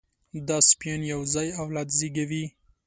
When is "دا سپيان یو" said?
0.47-1.21